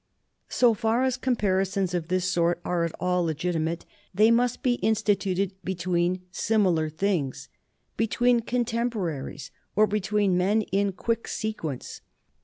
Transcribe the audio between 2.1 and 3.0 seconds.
sort are at